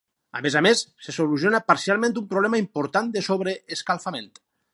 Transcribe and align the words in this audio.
A 0.37 0.39
més 0.43 0.55
a 0.59 0.61
més, 0.67 0.79
se 1.07 1.13
soluciona 1.17 1.59
parcialment 1.67 2.17
un 2.23 2.27
problema 2.33 2.63
important 2.65 3.13
de 3.19 3.25
sobreescalfament. 3.29 4.33